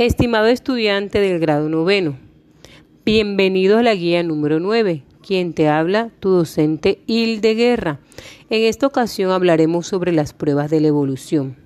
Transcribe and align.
Estimado 0.00 0.46
estudiante 0.46 1.18
del 1.18 1.40
grado 1.40 1.68
noveno, 1.68 2.16
bienvenido 3.04 3.78
a 3.78 3.82
la 3.82 3.96
guía 3.96 4.22
número 4.22 4.60
9. 4.60 5.02
Quien 5.26 5.54
te 5.54 5.68
habla, 5.68 6.12
tu 6.20 6.28
docente 6.28 7.00
Hilde 7.08 7.56
Guerra. 7.56 7.98
En 8.48 8.62
esta 8.62 8.86
ocasión 8.86 9.32
hablaremos 9.32 9.88
sobre 9.88 10.12
las 10.12 10.34
pruebas 10.34 10.70
de 10.70 10.80
la 10.80 10.86
evolución. 10.86 11.56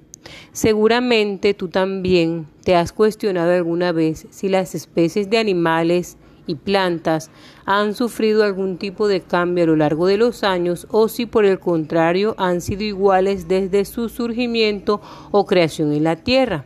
Seguramente 0.52 1.52
tú 1.52 1.68
también 1.68 2.46
te 2.64 2.74
has 2.74 2.94
cuestionado 2.94 3.52
alguna 3.52 3.92
vez 3.92 4.26
si 4.30 4.48
las 4.48 4.74
especies 4.74 5.28
de 5.28 5.36
animales 5.36 6.16
y 6.46 6.54
plantas 6.54 7.30
han 7.66 7.94
sufrido 7.94 8.44
algún 8.44 8.78
tipo 8.78 9.08
de 9.08 9.20
cambio 9.20 9.64
a 9.64 9.66
lo 9.66 9.76
largo 9.76 10.06
de 10.06 10.16
los 10.16 10.42
años 10.42 10.86
o 10.90 11.08
si 11.08 11.26
por 11.26 11.44
el 11.44 11.60
contrario 11.60 12.34
han 12.38 12.62
sido 12.62 12.82
iguales 12.82 13.46
desde 13.46 13.84
su 13.84 14.08
surgimiento 14.08 15.02
o 15.32 15.44
creación 15.44 15.92
en 15.92 16.04
la 16.04 16.16
Tierra. 16.16 16.64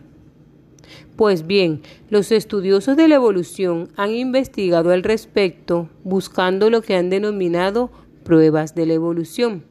Pues 1.16 1.46
bien, 1.46 1.80
los 2.10 2.30
estudiosos 2.30 2.96
de 2.96 3.08
la 3.08 3.14
evolución 3.14 3.88
han 3.96 4.10
investigado 4.10 4.90
al 4.90 5.02
respecto 5.02 5.88
buscando 6.04 6.68
lo 6.68 6.82
que 6.82 6.94
han 6.94 7.08
denominado 7.08 7.90
pruebas 8.22 8.74
de 8.74 8.84
la 8.84 8.92
evolución. 8.92 9.64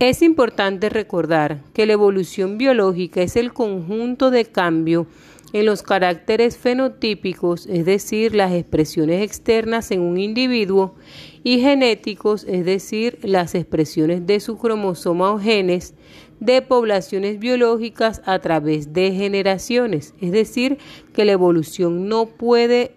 Es 0.00 0.20
importante 0.20 0.88
recordar 0.88 1.62
que 1.72 1.86
la 1.86 1.92
evolución 1.92 2.58
biológica 2.58 3.22
es 3.22 3.36
el 3.36 3.52
conjunto 3.52 4.32
de 4.32 4.46
cambio 4.46 5.06
en 5.54 5.66
los 5.66 5.84
caracteres 5.84 6.58
fenotípicos, 6.58 7.66
es 7.66 7.86
decir, 7.86 8.34
las 8.34 8.52
expresiones 8.52 9.22
externas 9.22 9.92
en 9.92 10.00
un 10.00 10.18
individuo, 10.18 10.96
y 11.44 11.60
genéticos, 11.60 12.44
es 12.48 12.64
decir, 12.64 13.20
las 13.22 13.54
expresiones 13.54 14.26
de 14.26 14.40
su 14.40 14.58
cromosoma 14.58 15.30
o 15.30 15.38
genes, 15.38 15.94
de 16.40 16.60
poblaciones 16.60 17.38
biológicas 17.38 18.20
a 18.26 18.40
través 18.40 18.92
de 18.92 19.12
generaciones. 19.12 20.12
Es 20.20 20.32
decir, 20.32 20.78
que 21.12 21.24
la 21.24 21.32
evolución 21.32 22.08
no 22.08 22.26
puede 22.26 22.96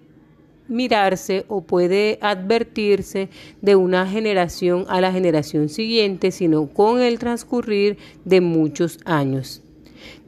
mirarse 0.67 1.45
o 1.49 1.61
puede 1.61 2.17
advertirse 2.21 3.29
de 3.61 3.75
una 3.75 4.07
generación 4.07 4.85
a 4.89 4.99
la 4.99 5.11
generación 5.11 5.69
siguiente, 5.69 6.31
sino 6.31 6.67
con 6.69 7.01
el 7.01 7.19
transcurrir 7.19 7.97
de 8.25 8.41
muchos 8.41 8.97
años. 9.05 9.61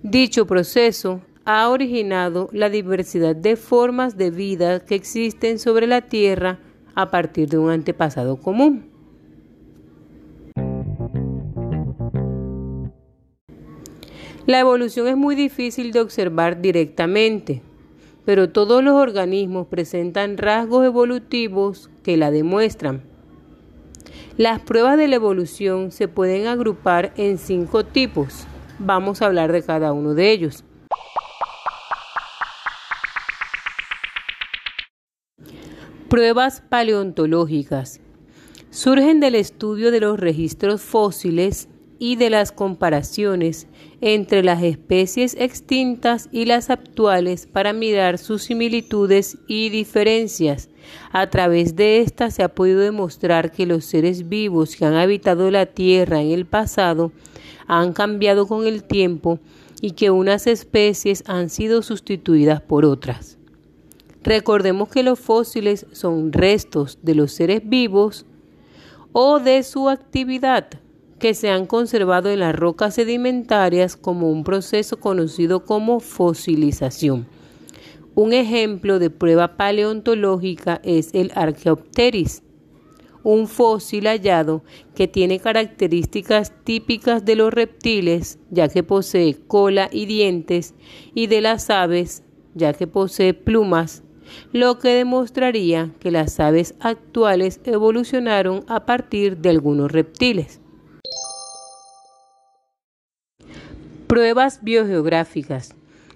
Dicho 0.04 0.46
proceso 0.46 1.22
ha 1.46 1.70
originado 1.70 2.50
la 2.52 2.70
diversidad 2.70 3.36
de 3.36 3.56
formas 3.56 4.18
de 4.18 4.32
vida 4.32 4.86
que 4.86 4.96
existen 4.96 5.60
sobre 5.60 5.88
la 5.88 6.02
Tierra 6.02 6.60
a 6.96 7.10
partir 7.10 7.50
de 7.50 7.58
un 7.58 7.70
antepasado 7.70 8.38
común. 8.38 8.90
La 14.46 14.60
evolución 14.60 15.08
es 15.08 15.16
muy 15.16 15.36
difícil 15.36 15.92
de 15.92 16.02
observar 16.02 16.60
directamente, 16.60 17.62
pero 18.26 18.50
todos 18.50 18.84
los 18.84 18.96
organismos 18.96 19.68
presentan 19.68 20.38
rasgos 20.38 20.86
evolutivos 20.86 21.90
que 22.02 22.18
la 22.18 22.32
demuestran. 22.32 23.04
Las 24.38 24.60
pruebas 24.60 24.98
de 24.98 25.08
la 25.08 25.16
evolución 25.16 25.92
se 25.92 26.08
pueden 26.08 26.48
agrupar 26.48 27.14
en 27.16 27.38
cinco 27.38 27.86
tipos. 27.86 28.48
Vamos 28.80 29.22
a 29.22 29.28
hablar 29.28 29.52
de 29.52 29.62
cada 29.62 29.94
uno 29.94 30.16
de 30.16 30.32
ellos. 30.32 30.64
Pruebas 36.10 36.64
paleontológicas. 36.68 38.02
Surgen 38.72 39.20
del 39.20 39.36
estudio 39.36 39.92
de 39.92 40.00
los 40.00 40.20
registros 40.20 40.82
fósiles 40.82 41.68
y 42.00 42.16
de 42.16 42.32
las 42.32 42.52
comparaciones 42.52 43.68
entre 44.02 44.44
las 44.44 44.64
especies 44.64 45.36
extintas 45.38 46.28
y 46.32 46.46
las 46.46 46.72
actuales 46.72 47.46
para 47.46 47.74
mirar 47.74 48.18
sus 48.18 48.42
similitudes 48.42 49.38
y 49.48 49.70
diferencias. 49.70 50.70
A 51.12 51.30
través 51.30 51.76
de 51.76 52.00
estas 52.00 52.34
se 52.34 52.42
ha 52.42 52.56
podido 52.56 52.80
demostrar 52.80 53.52
que 53.52 53.68
los 53.68 53.86
seres 53.86 54.28
vivos 54.28 54.76
que 54.76 54.86
han 54.86 54.96
habitado 54.96 55.52
la 55.52 55.68
Tierra 55.68 56.22
en 56.22 56.32
el 56.32 56.48
pasado 56.48 57.12
han 57.68 57.94
cambiado 57.94 58.48
con 58.48 58.66
el 58.66 58.84
tiempo 58.84 59.38
y 59.80 59.92
que 59.92 60.10
unas 60.10 60.48
especies 60.48 61.24
han 61.28 61.52
sido 61.52 61.84
sustituidas 61.84 62.62
por 62.62 62.84
otras. 62.84 63.39
Recordemos 64.24 64.90
que 64.90 65.04
los 65.04 65.20
fósiles 65.20 65.86
son 65.94 66.34
restos 66.34 67.00
de 67.02 67.16
los 67.16 67.32
seres 67.32 67.62
vivos 67.64 68.26
o 69.14 69.40
de 69.40 69.64
su 69.64 69.90
actividad 69.90 70.68
que 71.20 71.34
se 71.34 71.50
han 71.50 71.66
conservado 71.66 72.30
en 72.30 72.40
las 72.40 72.56
rocas 72.56 72.96
sedimentarias 72.96 73.96
como 73.96 74.32
un 74.32 74.44
proceso 74.44 75.00
conocido 75.00 75.66
como 75.66 76.00
fosilización. 76.00 77.28
Un 78.16 78.34
ejemplo 78.34 79.00
de 79.00 79.10
prueba 79.10 79.56
paleontológica 79.56 80.82
es 80.84 81.10
el 81.14 81.32
Archaeopteris, 81.36 82.44
un 83.24 83.48
fósil 83.48 84.08
hallado 84.08 84.64
que 84.96 85.08
tiene 85.08 85.40
características 85.40 86.54
típicas 86.64 87.24
de 87.26 87.36
los 87.36 87.54
reptiles, 87.54 88.40
ya 88.50 88.68
que 88.70 88.84
posee 88.84 89.38
cola 89.48 89.90
y 89.92 90.06
dientes, 90.06 90.74
y 91.14 91.28
de 91.28 91.42
las 91.42 91.70
aves, 91.70 92.24
ya 92.56 92.74
que 92.74 92.88
posee 92.88 93.34
plumas 93.34 94.04
lo 94.52 94.80
que 94.80 94.90
demostraría 94.90 95.92
que 96.00 96.12
las 96.12 96.40
aves 96.40 96.76
actuales 96.80 97.62
evolucionaron 97.64 98.64
a 98.68 98.86
partir 98.86 99.38
de 99.38 99.50
algunos 99.50 99.92
reptiles. 99.92 100.60
Pruebas 104.08 104.64
biogeográficas. 104.64 105.76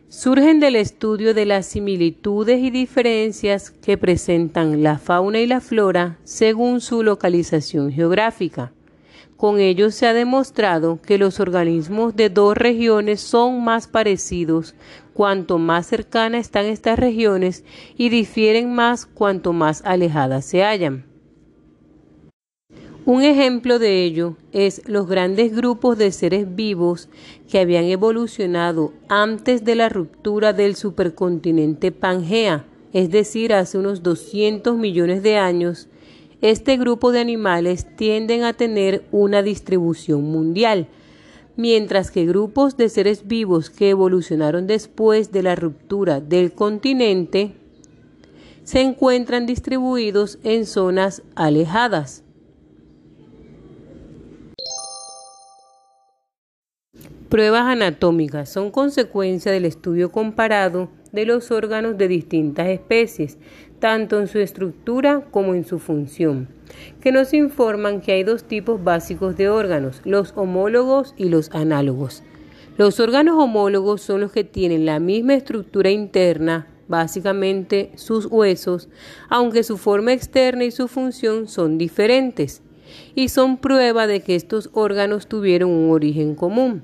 Surgen 0.10 0.60
del 0.60 0.76
estudio 0.76 1.34
de 1.34 1.46
las 1.46 1.66
similitudes 1.66 2.60
y 2.60 2.70
diferencias 2.70 3.72
que 3.72 3.98
presentan 3.98 4.84
la 4.84 5.00
fauna 5.00 5.40
y 5.40 5.48
la 5.48 5.60
flora 5.62 6.18
según 6.24 6.82
su 6.82 7.02
localización 7.02 7.92
geográfica. 7.92 8.73
Con 9.44 9.60
ello 9.60 9.92
se 9.92 10.08
ha 10.08 10.14
demostrado 10.14 11.02
que 11.06 11.18
los 11.18 11.42
organismos 11.42 12.16
de 12.16 12.30
dos 12.30 12.56
regiones 12.56 13.20
son 13.20 13.62
más 13.62 13.90
parecidos 13.90 14.74
cuanto 15.12 15.58
más 15.58 15.86
cercanas 15.86 16.46
están 16.46 16.68
estas 16.68 16.98
regiones 16.98 17.66
y 17.98 18.08
difieren 18.08 18.74
más 18.74 19.06
cuanto 19.06 19.52
más 19.52 19.82
alejadas 19.84 20.46
se 20.46 20.64
hallan. 20.64 21.04
Un 23.04 23.24
ejemplo 23.24 23.80
de 23.80 24.06
ello 24.06 24.38
es 24.54 24.82
los 24.88 25.08
grandes 25.08 25.54
grupos 25.54 25.98
de 25.98 26.14
seres 26.14 26.56
vivos 26.56 27.10
que 27.52 27.60
habían 27.60 27.84
evolucionado 27.84 28.94
antes 29.10 29.66
de 29.66 29.76
la 29.76 29.90
ruptura 29.90 30.54
del 30.54 30.78
supercontinente 30.78 31.92
Pangea, 31.92 32.66
es 32.94 33.12
decir, 33.12 33.52
hace 33.52 33.78
unos 33.78 34.04
200 34.04 34.78
millones 34.78 35.22
de 35.22 35.36
años, 35.36 35.90
este 36.44 36.76
grupo 36.76 37.14
de 37.14 37.22
animales 37.22 37.88
tienden 37.96 38.44
a 38.44 38.52
tener 38.52 39.06
una 39.12 39.42
distribución 39.42 40.24
mundial, 40.24 40.90
mientras 41.56 42.12
que 42.12 42.26
grupos 42.26 42.76
de 42.76 42.90
seres 42.90 43.30
vivos 43.30 43.70
que 43.70 43.92
evolucionaron 43.92 44.68
después 44.68 45.32
de 45.32 45.42
la 45.42 45.56
ruptura 45.56 46.20
del 46.20 46.52
continente 46.52 47.54
se 48.66 48.82
encuentran 48.82 49.46
distribuidos 49.46 50.38
en 50.44 50.66
zonas 50.66 51.24
alejadas. 51.36 52.26
Pruebas 57.30 57.64
anatómicas 57.68 58.50
son 58.50 58.70
consecuencia 58.70 59.50
del 59.50 59.64
estudio 59.64 60.12
comparado 60.12 60.90
de 61.14 61.26
los 61.26 61.52
órganos 61.52 61.98
de 61.98 62.08
distintas 62.08 62.68
especies, 62.68 63.38
tanto 63.80 64.20
en 64.20 64.28
su 64.28 64.40
estructura 64.40 65.24
como 65.30 65.54
en 65.54 65.64
su 65.64 65.78
función, 65.78 66.48
que 67.02 67.12
nos 67.12 67.34
informan 67.34 68.02
que 68.02 68.14
hay 68.14 68.24
dos 68.24 68.44
tipos 68.44 68.84
básicos 68.84 69.38
de 69.38 69.48
órganos, 69.48 70.02
los 70.06 70.34
homólogos 70.36 71.14
y 71.16 71.30
los 71.30 71.52
análogos. 71.52 72.24
Los 72.78 73.00
órganos 73.00 73.36
homólogos 73.38 74.02
son 74.02 74.22
los 74.22 74.32
que 74.32 74.44
tienen 74.44 74.88
la 74.88 75.00
misma 75.00 75.36
estructura 75.36 75.92
interna, 75.92 76.68
básicamente 76.88 77.92
sus 77.96 78.26
huesos, 78.26 78.90
aunque 79.30 79.62
su 79.62 79.78
forma 79.78 80.14
externa 80.14 80.66
y 80.66 80.72
su 80.72 80.88
función 80.88 81.48
son 81.48 81.78
diferentes, 81.78 82.64
y 83.14 83.30
son 83.30 83.58
prueba 83.58 84.08
de 84.08 84.22
que 84.22 84.36
estos 84.36 84.72
órganos 84.74 85.28
tuvieron 85.28 85.70
un 85.70 85.92
origen 85.92 86.34
común. 86.34 86.82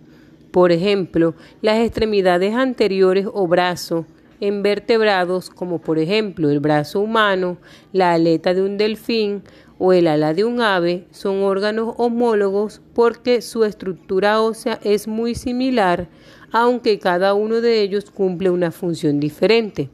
Por 0.51 0.71
ejemplo, 0.71 1.33
las 1.61 1.79
extremidades 1.79 2.53
anteriores 2.53 3.27
o 3.31 3.47
brazo 3.47 4.05
en 4.39 4.63
vertebrados 4.63 5.49
como 5.49 5.79
por 5.79 5.99
ejemplo 5.99 6.49
el 6.49 6.59
brazo 6.59 6.99
humano, 6.99 7.57
la 7.91 8.13
aleta 8.13 8.53
de 8.53 8.61
un 8.61 8.77
delfín 8.77 9.43
o 9.77 9.93
el 9.93 10.07
ala 10.07 10.33
de 10.33 10.43
un 10.43 10.61
ave 10.61 11.07
son 11.11 11.43
órganos 11.43 11.95
homólogos 11.97 12.81
porque 12.93 13.41
su 13.41 13.63
estructura 13.63 14.41
ósea 14.41 14.79
es 14.83 15.07
muy 15.07 15.35
similar, 15.35 16.09
aunque 16.51 16.99
cada 16.99 17.33
uno 17.33 17.61
de 17.61 17.81
ellos 17.81 18.11
cumple 18.11 18.49
una 18.49 18.71
función 18.71 19.19
diferente. 19.19 19.89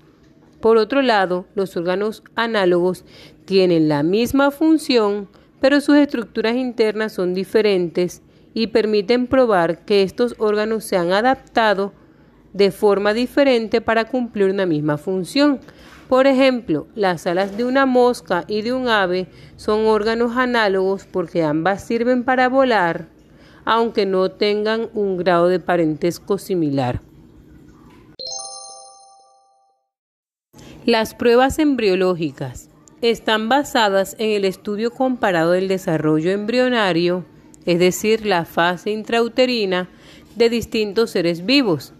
Por 0.59 0.77
otro 0.77 1.03
lado, 1.03 1.45
los 1.53 1.77
órganos 1.77 2.23
análogos 2.35 3.05
tienen 3.45 3.87
la 3.87 4.01
misma 4.01 4.49
función, 4.49 5.29
pero 5.61 5.79
sus 5.79 5.97
estructuras 5.97 6.55
internas 6.55 7.13
son 7.13 7.35
diferentes 7.35 8.23
y 8.55 8.67
permiten 8.67 9.27
probar 9.27 9.85
que 9.85 10.01
estos 10.01 10.33
órganos 10.39 10.83
se 10.83 10.97
han 10.97 11.11
adaptado 11.11 11.93
de 12.55 12.71
forma 12.71 13.13
diferente 13.13 13.81
para 13.81 14.05
cumplir 14.05 14.49
una 14.49 14.65
misma 14.65 14.97
función. 14.97 15.59
Por 16.07 16.25
ejemplo, 16.25 16.87
las 16.95 17.27
alas 17.27 17.57
de 17.57 17.65
una 17.65 17.85
mosca 17.85 18.45
y 18.47 18.61
de 18.61 18.71
un 18.71 18.87
ave 18.87 19.27
son 19.57 19.85
órganos 19.87 20.37
análogos 20.37 21.05
porque 21.05 21.43
ambas 21.43 21.83
sirven 21.83 22.23
para 22.23 22.47
volar, 22.47 23.07
aunque 23.65 24.05
no 24.05 24.31
tengan 24.31 24.87
un 24.93 25.17
grado 25.17 25.49
de 25.49 25.59
parentesco 25.59 26.37
similar. 26.37 27.01
Las 30.85 31.13
pruebas 31.13 31.59
embriológicas 31.59 32.69
están 33.01 33.49
basadas 33.49 34.15
en 34.17 34.29
el 34.29 34.45
estudio 34.45 34.91
comparado 34.91 35.51
del 35.51 35.67
desarrollo 35.67 36.31
embrionario, 36.31 37.25
es 37.65 37.79
decir, 37.79 38.25
la 38.25 38.45
fase 38.45 38.91
intrauterina 38.91 39.89
de 40.37 40.49
distintos 40.49 41.09
seres 41.09 41.45
vivos. 41.45 41.91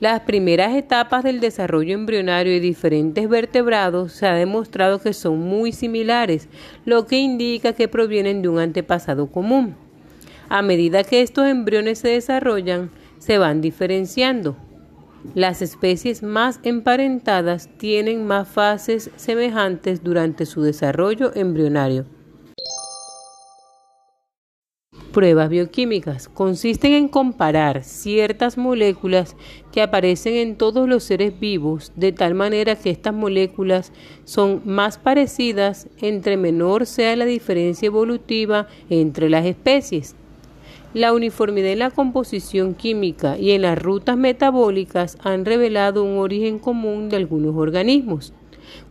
Las 0.00 0.20
primeras 0.20 0.76
etapas 0.76 1.24
del 1.24 1.40
desarrollo 1.40 1.92
embrionario 1.92 2.52
de 2.52 2.60
diferentes 2.60 3.28
vertebrados 3.28 4.12
se 4.12 4.28
ha 4.28 4.34
demostrado 4.34 5.00
que 5.00 5.12
son 5.12 5.40
muy 5.40 5.72
similares, 5.72 6.48
lo 6.84 7.06
que 7.06 7.18
indica 7.18 7.72
que 7.72 7.88
provienen 7.88 8.40
de 8.40 8.48
un 8.48 8.60
antepasado 8.60 9.26
común. 9.26 9.74
A 10.48 10.62
medida 10.62 11.02
que 11.02 11.20
estos 11.20 11.48
embriones 11.48 11.98
se 11.98 12.08
desarrollan, 12.08 12.90
se 13.18 13.38
van 13.38 13.60
diferenciando. 13.60 14.56
Las 15.34 15.62
especies 15.62 16.22
más 16.22 16.60
emparentadas 16.62 17.68
tienen 17.76 18.24
más 18.24 18.46
fases 18.46 19.10
semejantes 19.16 20.04
durante 20.04 20.46
su 20.46 20.62
desarrollo 20.62 21.32
embrionario. 21.34 22.06
Pruebas 25.12 25.48
bioquímicas 25.48 26.28
consisten 26.28 26.92
en 26.92 27.08
comparar 27.08 27.82
ciertas 27.82 28.58
moléculas 28.58 29.36
que 29.72 29.80
aparecen 29.80 30.34
en 30.34 30.56
todos 30.56 30.86
los 30.86 31.02
seres 31.02 31.40
vivos 31.40 31.92
de 31.96 32.12
tal 32.12 32.34
manera 32.34 32.76
que 32.76 32.90
estas 32.90 33.14
moléculas 33.14 33.90
son 34.24 34.60
más 34.66 34.98
parecidas 34.98 35.88
entre 36.02 36.36
menor 36.36 36.84
sea 36.84 37.16
la 37.16 37.24
diferencia 37.24 37.86
evolutiva 37.86 38.68
entre 38.90 39.30
las 39.30 39.46
especies. 39.46 40.14
La 40.92 41.14
uniformidad 41.14 41.72
en 41.72 41.78
la 41.78 41.90
composición 41.90 42.74
química 42.74 43.38
y 43.38 43.52
en 43.52 43.62
las 43.62 43.78
rutas 43.78 44.18
metabólicas 44.18 45.16
han 45.22 45.46
revelado 45.46 46.04
un 46.04 46.18
origen 46.18 46.58
común 46.58 47.08
de 47.08 47.16
algunos 47.16 47.56
organismos. 47.56 48.34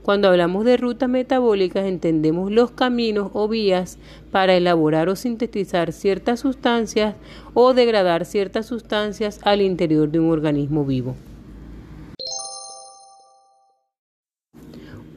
Cuando 0.01 0.29
hablamos 0.29 0.63
de 0.65 0.77
rutas 0.77 1.09
metabólicas 1.09 1.85
entendemos 1.85 2.51
los 2.51 2.71
caminos 2.71 3.31
o 3.33 3.47
vías 3.47 3.97
para 4.31 4.55
elaborar 4.55 5.09
o 5.09 5.15
sintetizar 5.15 5.91
ciertas 5.91 6.39
sustancias 6.39 7.15
o 7.53 7.73
degradar 7.73 8.25
ciertas 8.25 8.65
sustancias 8.65 9.39
al 9.43 9.61
interior 9.61 10.09
de 10.09 10.19
un 10.19 10.31
organismo 10.31 10.85
vivo. 10.85 11.15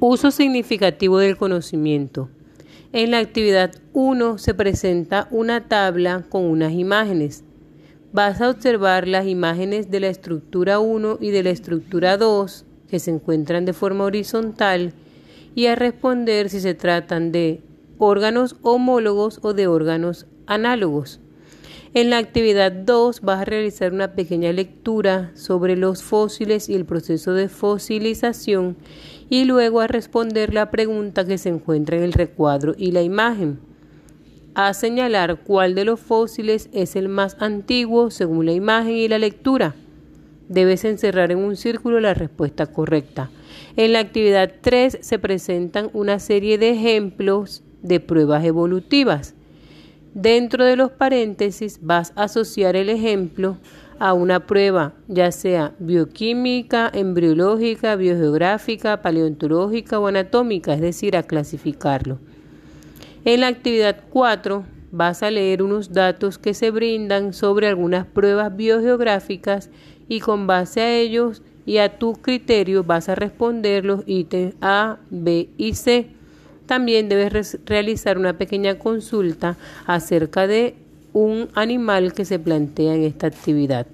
Uso 0.01 0.31
significativo 0.31 1.19
del 1.19 1.37
conocimiento. 1.37 2.31
En 2.93 3.13
la 3.13 3.19
actividad 3.19 3.73
1 3.93 4.39
se 4.39 4.55
presenta 4.55 5.29
una 5.31 5.69
tabla 5.69 6.25
con 6.29 6.45
unas 6.45 6.73
imágenes. 6.73 7.45
Vas 8.13 8.41
a 8.41 8.51
observar 8.51 9.07
las 9.07 9.27
imágenes 9.27 9.91
de 9.91 10.01
la 10.01 10.09
estructura 10.09 10.81
1 10.81 11.19
y 11.21 11.31
de 11.31 11.43
la 11.45 11.51
estructura 11.51 12.17
2 12.17 12.65
que 12.91 12.99
se 12.99 13.11
encuentran 13.11 13.65
de 13.65 13.73
forma 13.73 14.05
horizontal 14.05 14.93
y 15.55 15.67
a 15.67 15.75
responder 15.75 16.49
si 16.51 16.61
se 16.61 16.75
tratan 16.75 17.33
de 17.33 17.63
órganos 17.99 18.57
homólogos 18.63 19.39
o 19.43 19.55
de 19.55 19.67
órganos 19.67 20.27
análogos. 20.47 21.21
En 21.93 22.11
la 22.11 22.19
actividad 22.19 22.71
2 22.71 23.21
vas 23.23 23.41
a 23.41 23.45
realizar 23.45 23.93
una 23.93 24.13
pequeña 24.13 24.53
lectura 24.53 25.33
sobre 25.35 25.77
los 25.77 26.05
fósiles 26.05 26.69
y 26.69 26.75
el 26.75 26.85
proceso 26.85 27.33
de 27.33 27.49
fosilización 27.49 28.77
y 29.29 29.45
luego 29.45 29.81
a 29.81 29.89
responder 29.89 30.55
la 30.55 30.71
pregunta 30.71 31.25
que 31.25 31.37
se 31.37 31.49
encuentra 31.49 31.97
en 31.97 32.05
el 32.05 32.13
recuadro 32.13 32.75
y 32.79 32.93
la 32.93 33.03
imagen. 33.03 33.59
A 34.55 34.73
señalar 34.73 35.41
cuál 35.45 35.75
de 35.75 35.85
los 35.85 35.99
fósiles 35.99 36.69
es 36.73 36.95
el 36.95 37.09
más 37.09 37.37
antiguo 37.41 38.11
según 38.11 38.47
la 38.47 38.53
imagen 38.53 38.95
y 38.95 39.09
la 39.09 39.19
lectura. 39.19 39.75
Debes 40.51 40.85
encerrar 40.85 41.31
en 41.31 41.39
un 41.39 41.55
círculo 41.55 42.01
la 42.01 42.13
respuesta 42.13 42.67
correcta. 42.67 43.31
En 43.77 43.93
la 43.93 44.01
actividad 44.01 44.51
3 44.61 44.99
se 45.01 45.21
presentan 45.21 45.91
una 45.93 46.19
serie 46.19 46.59
de 46.59 46.71
ejemplos 46.71 47.63
de 47.83 48.01
pruebas 48.01 48.45
evolutivas. 48.45 49.37
Dentro 50.13 50.65
de 50.65 50.75
los 50.75 50.91
paréntesis 50.91 51.79
vas 51.83 52.13
a 52.17 52.25
asociar 52.25 52.75
el 52.75 52.89
ejemplo 52.89 53.59
a 54.01 54.13
una 54.13 54.49
prueba, 54.49 54.95
ya 55.07 55.31
sea 55.31 55.73
bioquímica, 55.79 56.91
embriológica, 56.93 57.95
biogeográfica, 57.95 59.03
paleontológica 59.03 60.01
o 60.01 60.09
anatómica, 60.09 60.75
es 60.75 60.81
decir, 60.81 61.17
a 61.17 61.23
clasificarlo. 61.23 62.19
En 63.25 63.43
la 63.43 63.47
actividad 63.47 64.01
4 64.11 64.65
vas 64.91 65.23
a 65.23 65.31
leer 65.31 65.63
unos 65.63 65.93
datos 65.93 66.39
que 66.39 66.55
se 66.55 66.73
brindan 66.73 67.33
sobre 67.35 67.69
algunas 67.69 68.05
pruebas 68.05 68.57
biogeográficas 68.57 69.71
y 70.11 70.19
con 70.21 70.49
base 70.49 70.81
a 70.81 70.99
ellos 70.99 71.41
y 71.65 71.79
a 71.79 71.99
tu 71.99 72.15
criterio 72.15 72.83
vas 72.83 73.09
a 73.09 73.15
responder 73.15 73.85
los 73.85 74.03
ítems 74.07 74.57
A, 74.61 74.99
B 75.09 75.49
y 75.57 75.75
C. 75.75 76.09
También 76.67 77.09
debes 77.09 77.59
realizar 77.65 78.19
una 78.19 78.37
pequeña 78.37 78.77
consulta 78.77 79.57
acerca 79.87 80.49
de 80.49 80.75
un 81.13 81.49
animal 81.55 82.13
que 82.13 82.25
se 82.25 82.41
plantea 82.41 82.95
en 82.95 83.05
esta 83.05 83.29
actividad. 83.29 83.87